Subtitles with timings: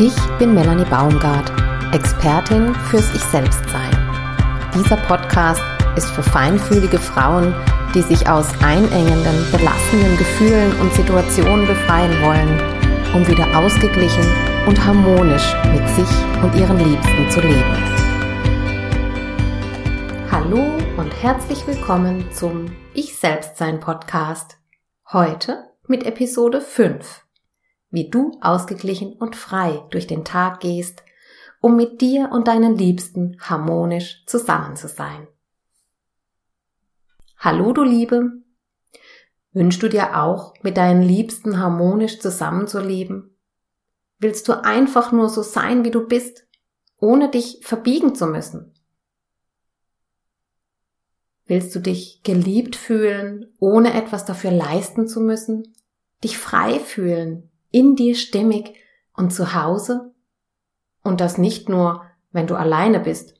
[0.00, 1.50] Ich bin Melanie Baumgart,
[1.92, 3.90] Expertin fürs Ich-Selbst-Sein.
[4.72, 5.60] Dieser Podcast
[5.96, 7.52] ist für feinfühlige Frauen,
[7.96, 14.24] die sich aus einengenden, belastenden Gefühlen und Situationen befreien wollen, um wieder ausgeglichen
[14.68, 17.76] und harmonisch mit sich und ihren Liebsten zu leben.
[20.30, 20.64] Hallo
[20.96, 24.58] und herzlich willkommen zum Ich-Selbst-Sein Podcast.
[25.10, 27.24] Heute mit Episode 5
[27.90, 31.02] wie du ausgeglichen und frei durch den Tag gehst,
[31.60, 35.26] um mit dir und deinen Liebsten harmonisch zusammen zu sein.
[37.38, 38.32] Hallo du Liebe,
[39.52, 43.36] wünschst du dir auch, mit deinen Liebsten harmonisch zusammenzuleben?
[44.18, 46.46] Willst du einfach nur so sein, wie du bist,
[46.98, 48.74] ohne dich verbiegen zu müssen?
[51.46, 55.74] Willst du dich geliebt fühlen, ohne etwas dafür leisten zu müssen?
[56.22, 58.74] Dich frei fühlen, in dir stimmig
[59.14, 60.14] und zu Hause?
[61.02, 63.34] Und das nicht nur, wenn du alleine bist,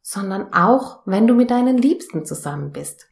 [0.00, 3.08] sondern auch, wenn du mit deinen Liebsten zusammen bist.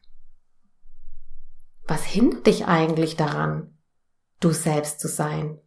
[1.87, 3.77] Was hindert dich eigentlich daran,
[4.39, 5.59] du selbst zu sein?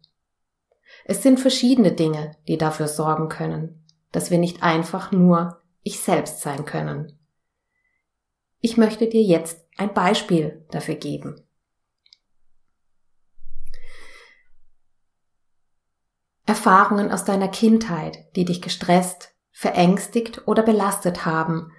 [1.05, 6.41] Es sind verschiedene Dinge, die dafür sorgen können, dass wir nicht einfach nur ich selbst
[6.41, 7.19] sein können.
[8.59, 11.42] Ich möchte dir jetzt ein Beispiel dafür geben.
[16.45, 21.71] Erfahrungen aus deiner Kindheit, die dich gestresst, verängstigt oder belastet haben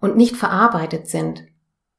[0.00, 1.44] und nicht verarbeitet sind,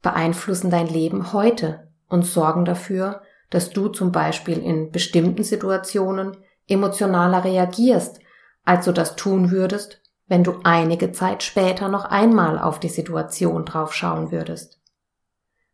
[0.01, 7.43] beeinflussen dein Leben heute und sorgen dafür, dass du zum Beispiel in bestimmten Situationen emotionaler
[7.43, 8.19] reagierst,
[8.65, 13.63] als du das tun würdest, wenn du einige Zeit später noch einmal auf die Situation
[13.63, 14.79] draufschauen würdest.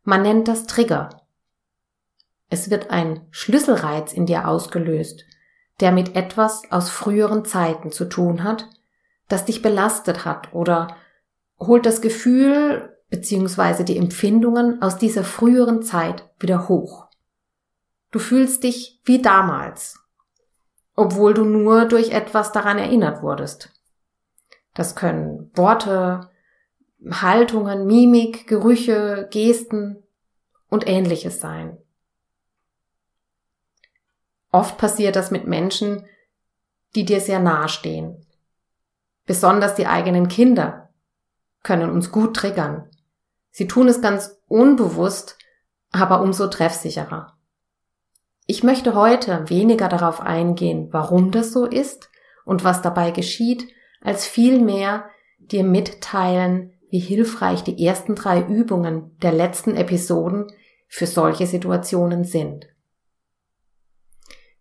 [0.02, 1.22] Man nennt das Trigger.
[2.50, 5.24] Es wird ein Schlüsselreiz in dir ausgelöst,
[5.80, 8.68] der mit etwas aus früheren Zeiten zu tun hat,
[9.28, 10.96] das dich belastet hat oder
[11.58, 13.84] holt das Gefühl bzw.
[13.84, 17.08] die Empfindungen aus dieser früheren Zeit wieder hoch.
[18.10, 19.98] Du fühlst dich wie damals,
[20.94, 23.72] obwohl du nur durch etwas daran erinnert wurdest.
[24.74, 26.30] Das können Worte,
[27.10, 30.02] Haltungen, Mimik, Gerüche, Gesten
[30.68, 31.78] und ähnliches sein.
[34.54, 36.06] Oft passiert das mit Menschen,
[36.94, 38.24] die dir sehr nahe stehen.
[39.26, 40.90] Besonders die eigenen Kinder
[41.64, 42.88] können uns gut triggern.
[43.50, 45.38] Sie tun es ganz unbewusst,
[45.90, 47.36] aber umso treffsicherer.
[48.46, 52.12] Ich möchte heute weniger darauf eingehen, warum das so ist
[52.44, 53.66] und was dabei geschieht,
[54.02, 55.10] als vielmehr
[55.40, 60.46] dir mitteilen, wie hilfreich die ersten drei Übungen der letzten Episoden
[60.86, 62.68] für solche Situationen sind.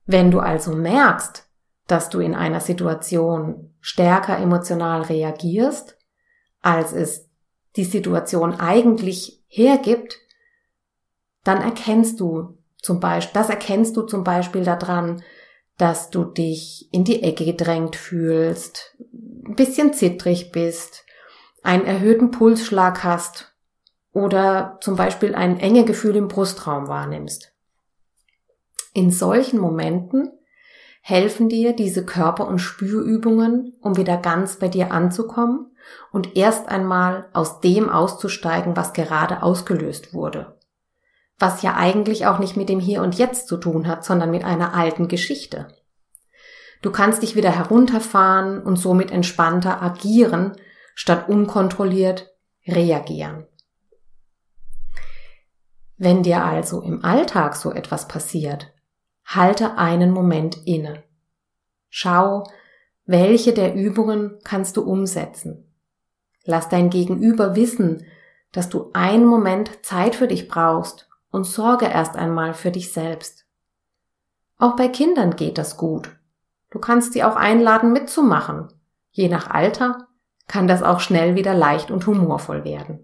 [0.05, 1.47] Wenn du also merkst,
[1.87, 5.97] dass du in einer Situation stärker emotional reagierst,
[6.61, 7.29] als es
[7.75, 10.19] die Situation eigentlich hergibt,
[11.43, 15.23] dann erkennst du zum Beispiel, das erkennst du zum Beispiel daran,
[15.77, 21.05] dass du dich in die Ecke gedrängt fühlst, ein bisschen zittrig bist,
[21.63, 23.55] einen erhöhten Pulsschlag hast
[24.11, 27.52] oder zum Beispiel ein enge Gefühl im Brustraum wahrnimmst.
[28.93, 30.31] In solchen Momenten
[31.01, 35.75] helfen dir diese Körper- und Spürübungen, um wieder ganz bei dir anzukommen
[36.11, 40.59] und erst einmal aus dem auszusteigen, was gerade ausgelöst wurde.
[41.39, 44.45] Was ja eigentlich auch nicht mit dem Hier und Jetzt zu tun hat, sondern mit
[44.45, 45.67] einer alten Geschichte.
[46.81, 50.53] Du kannst dich wieder herunterfahren und somit entspannter agieren,
[50.95, 52.31] statt unkontrolliert
[52.67, 53.47] reagieren.
[55.97, 58.72] Wenn dir also im Alltag so etwas passiert,
[59.25, 61.03] halte einen Moment inne.
[61.89, 62.43] Schau,
[63.05, 65.71] welche der Übungen kannst du umsetzen.
[66.45, 68.05] Lass dein Gegenüber wissen,
[68.51, 73.45] dass du einen Moment Zeit für dich brauchst und sorge erst einmal für dich selbst.
[74.57, 76.15] Auch bei Kindern geht das gut.
[76.69, 78.67] Du kannst sie auch einladen mitzumachen.
[79.11, 80.07] Je nach Alter
[80.47, 82.99] kann das auch schnell wieder leicht und humorvoll werden.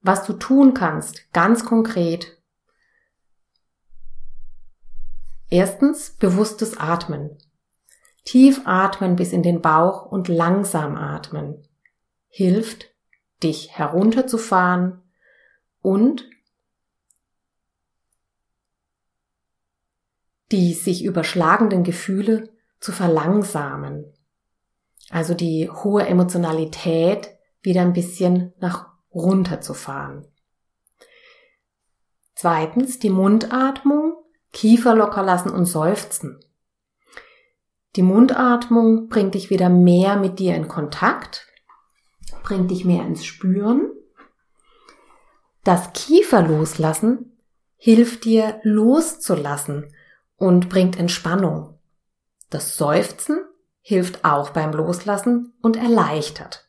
[0.00, 2.41] Was du tun kannst, ganz konkret,
[5.52, 7.36] Erstens bewusstes Atmen.
[8.24, 11.68] Tief atmen bis in den Bauch und langsam atmen.
[12.28, 12.86] Hilft,
[13.42, 15.02] dich herunterzufahren
[15.82, 16.26] und
[20.52, 22.48] die sich überschlagenden Gefühle
[22.80, 24.10] zu verlangsamen.
[25.10, 30.26] Also die hohe Emotionalität wieder ein bisschen nach runterzufahren.
[32.34, 34.21] Zweitens die Mundatmung
[34.52, 36.40] Kiefer locker lassen und seufzen.
[37.96, 41.46] Die Mundatmung bringt dich wieder mehr mit dir in Kontakt,
[42.42, 43.90] bringt dich mehr ins Spüren.
[45.64, 47.36] Das Kiefer loslassen
[47.76, 49.92] hilft dir loszulassen
[50.36, 51.78] und bringt Entspannung.
[52.48, 53.44] Das Seufzen
[53.80, 56.66] hilft auch beim Loslassen und erleichtert.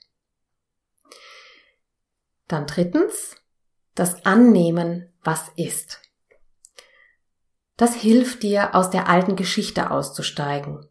[2.47, 3.35] Dann drittens,
[3.95, 6.02] das Annehmen, was ist.
[7.77, 10.85] Das hilft dir, aus der alten Geschichte auszusteigen,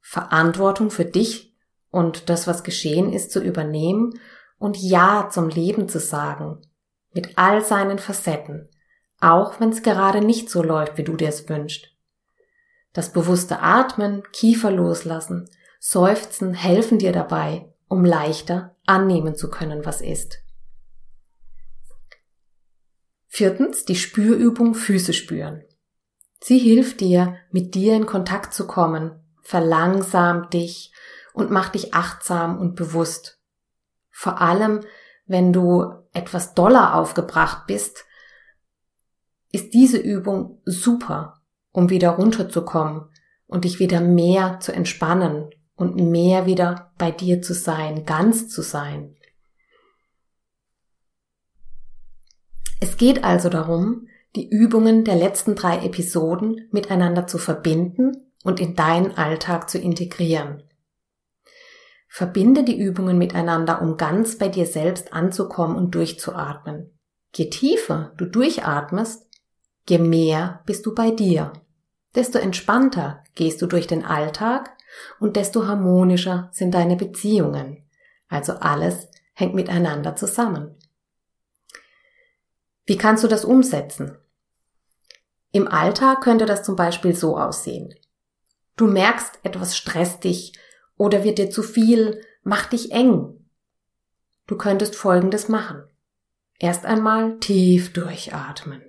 [0.00, 1.56] Verantwortung für dich
[1.90, 4.18] und das, was geschehen ist, zu übernehmen
[4.58, 6.62] und Ja zum Leben zu sagen,
[7.12, 8.68] mit all seinen Facetten,
[9.20, 11.88] auch wenn es gerade nicht so läuft, wie du dir es wünschst.
[12.92, 15.48] Das bewusste Atmen, Kiefer loslassen,
[15.80, 20.38] Seufzen helfen dir dabei, um leichter annehmen zu können, was ist.
[23.26, 25.64] Viertens, die Spürübung Füße spüren.
[26.46, 30.92] Sie hilft dir, mit dir in Kontakt zu kommen, verlangsamt dich
[31.32, 33.40] und macht dich achtsam und bewusst.
[34.10, 34.80] Vor allem,
[35.24, 38.04] wenn du etwas doller aufgebracht bist,
[39.52, 41.40] ist diese Übung super,
[41.72, 43.06] um wieder runterzukommen
[43.46, 48.60] und dich wieder mehr zu entspannen und mehr wieder bei dir zu sein, ganz zu
[48.60, 49.16] sein.
[52.80, 58.74] Es geht also darum, die Übungen der letzten drei Episoden miteinander zu verbinden und in
[58.74, 60.62] deinen Alltag zu integrieren.
[62.08, 66.96] Verbinde die Übungen miteinander, um ganz bei dir selbst anzukommen und durchzuatmen.
[67.34, 69.28] Je tiefer du durchatmest,
[69.88, 71.52] je mehr bist du bei dir.
[72.14, 74.76] Desto entspannter gehst du durch den Alltag
[75.18, 77.84] und desto harmonischer sind deine Beziehungen.
[78.28, 80.76] Also alles hängt miteinander zusammen.
[82.86, 84.16] Wie kannst du das umsetzen?
[85.54, 87.94] Im Alltag könnte das zum Beispiel so aussehen.
[88.74, 90.58] Du merkst, etwas stresst dich
[90.96, 93.48] oder wird dir zu viel, macht dich eng.
[94.48, 95.84] Du könntest Folgendes machen.
[96.58, 98.82] Erst einmal tief durchatmen.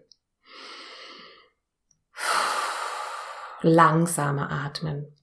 [3.62, 5.16] Langsamer atmen.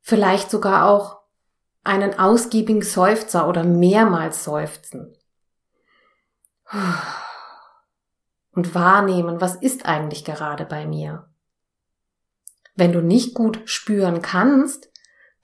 [0.00, 1.20] Vielleicht sogar auch
[1.84, 5.14] einen ausgiebigen Seufzer oder mehrmals seufzen
[8.56, 11.28] und wahrnehmen, was ist eigentlich gerade bei mir.
[12.74, 14.90] Wenn du nicht gut spüren kannst,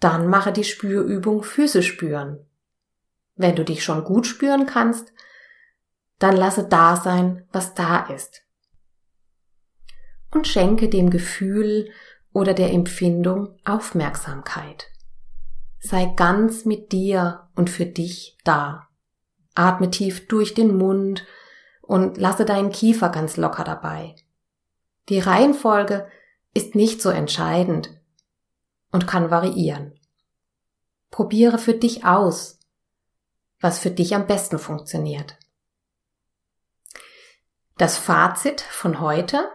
[0.00, 2.44] dann mache die Spürübung Füße spüren.
[3.36, 5.12] Wenn du dich schon gut spüren kannst,
[6.18, 8.42] dann lasse da sein, was da ist.
[10.30, 11.90] Und schenke dem Gefühl
[12.32, 14.86] oder der Empfindung Aufmerksamkeit.
[15.80, 18.88] Sei ganz mit dir und für dich da.
[19.54, 21.26] Atme tief durch den Mund
[21.92, 24.16] und lasse deinen Kiefer ganz locker dabei.
[25.10, 26.08] Die Reihenfolge
[26.54, 28.00] ist nicht so entscheidend
[28.92, 30.00] und kann variieren.
[31.10, 32.58] Probiere für dich aus,
[33.60, 35.36] was für dich am besten funktioniert.
[37.76, 39.50] Das Fazit von heute.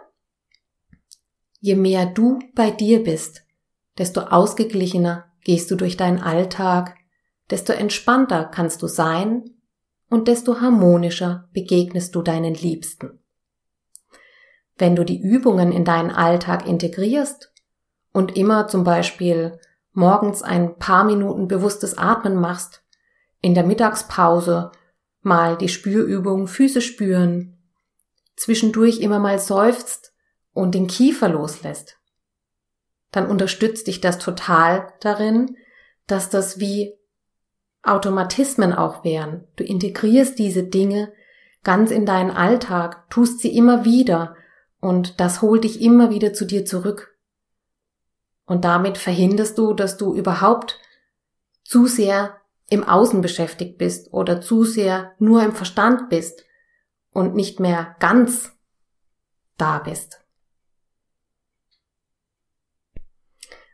[1.60, 3.48] Je mehr du bei dir bist,
[3.98, 6.98] desto ausgeglichener gehst du durch deinen Alltag,
[7.50, 9.57] desto entspannter kannst du sein
[10.10, 13.20] und desto harmonischer begegnest du deinen Liebsten.
[14.78, 17.52] Wenn du die Übungen in deinen Alltag integrierst
[18.14, 19.60] und immer zum Beispiel
[19.92, 22.84] morgens ein paar Minuten bewusstes Atmen machst,
[23.42, 24.72] in der Mittagspause
[25.22, 27.58] mal die Spürübung Füße spüren,
[28.36, 30.14] zwischendurch immer mal seufzt
[30.54, 31.98] und den Kiefer loslässt,
[33.12, 35.58] dann unterstützt dich das total darin,
[36.06, 36.97] dass das wie
[37.84, 39.48] Automatismen auch wären.
[39.56, 41.14] Du integrierst diese Dinge
[41.64, 44.36] ganz in deinen Alltag, tust sie immer wieder
[44.80, 47.18] und das holt dich immer wieder zu dir zurück.
[48.46, 50.80] Und damit verhinderst du, dass du überhaupt
[51.64, 56.46] zu sehr im Außen beschäftigt bist oder zu sehr nur im Verstand bist
[57.12, 58.54] und nicht mehr ganz
[59.58, 60.24] da bist.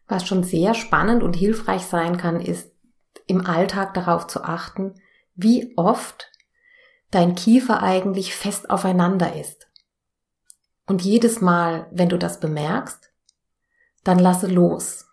[0.07, 2.72] Was schon sehr spannend und hilfreich sein kann, ist
[3.27, 4.95] im Alltag darauf zu achten,
[5.35, 6.31] wie oft
[7.11, 9.67] dein Kiefer eigentlich fest aufeinander ist.
[10.85, 13.11] Und jedes Mal, wenn du das bemerkst,
[14.03, 15.05] dann lasse los.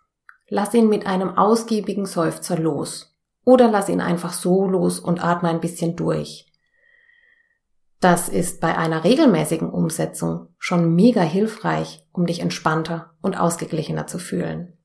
[0.47, 3.15] Lass ihn mit einem ausgiebigen Seufzer los.
[3.45, 6.51] Oder lass ihn einfach so los und atme ein bisschen durch.
[8.01, 14.17] Das ist bei einer regelmäßigen Umsetzung schon mega hilfreich, um dich entspannter und ausgeglichener zu
[14.17, 14.77] fühlen.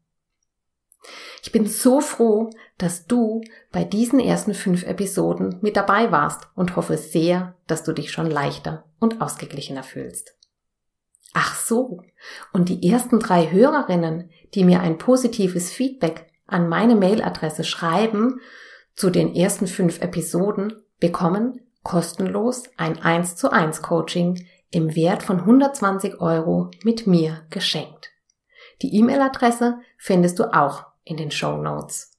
[1.42, 3.40] Ich bin so froh, dass du
[3.72, 8.30] bei diesen ersten fünf Episoden mit dabei warst und hoffe sehr, dass du dich schon
[8.30, 10.34] leichter und ausgeglichener fühlst.
[11.34, 12.00] Ach so.
[12.52, 18.40] Und die ersten drei Hörerinnen, die mir ein positives Feedback an meine Mailadresse schreiben
[18.94, 25.40] zu den ersten fünf Episoden, bekommen kostenlos ein 1 zu 1 Coaching im Wert von
[25.40, 28.10] 120 Euro mit mir geschenkt.
[28.82, 32.12] Die E-Mail-Adresse findest du auch in den Show Notes.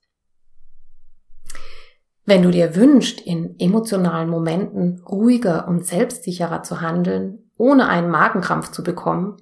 [2.25, 8.72] Wenn du dir wünschst, in emotionalen Momenten ruhiger und selbstsicherer zu handeln, ohne einen Magenkrampf
[8.72, 9.38] zu bekommen,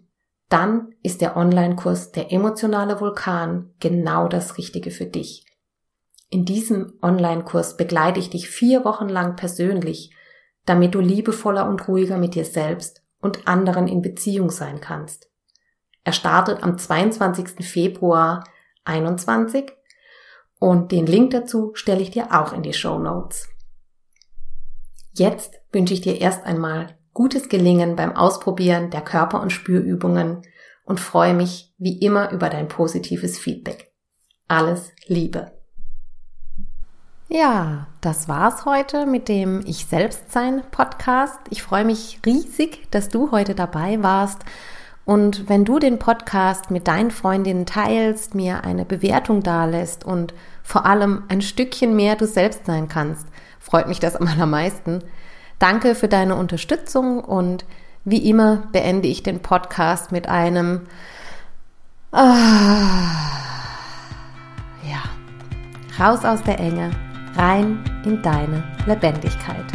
[0.49, 5.45] dann ist der Online-Kurs Der emotionale Vulkan genau das Richtige für dich.
[6.29, 10.13] In diesem Online-Kurs begleite ich dich vier Wochen lang persönlich,
[10.65, 15.31] damit du liebevoller und ruhiger mit dir selbst und anderen in Beziehung sein kannst.
[16.03, 17.65] Er startet am 22.
[17.65, 18.43] Februar
[18.85, 19.71] 21
[20.59, 23.49] und den Link dazu stelle ich dir auch in die Show Notes.
[25.13, 30.41] Jetzt wünsche ich dir erst einmal gutes Gelingen beim Ausprobieren der Körper- und Spürübungen
[30.85, 33.91] und freue mich wie immer über dein positives Feedback.
[34.47, 35.51] Alles Liebe!
[37.27, 41.39] Ja, das war's heute mit dem Ich Selbstsein Podcast.
[41.49, 44.45] Ich freue mich riesig, dass du heute dabei warst.
[45.05, 50.33] Und wenn du den Podcast mit deinen Freundinnen teilst, mir eine Bewertung dalässt und
[50.63, 53.27] vor allem ein Stückchen mehr du selbst sein kannst,
[53.59, 55.03] freut mich das am allermeisten.
[55.59, 57.65] Danke für deine Unterstützung und
[58.03, 60.81] wie immer beende ich den Podcast mit einem
[62.11, 62.23] ah,
[64.83, 65.03] ja,
[66.03, 66.91] raus aus der Enge
[67.35, 69.74] rein in deine Lebendigkeit.